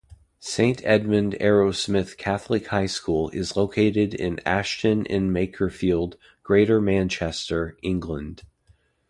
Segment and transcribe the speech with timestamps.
[0.39, 8.41] Saint Edmund Arrowsmith Catholic High School is located in Ashton-in-Makerfield, Greater Manchester, England.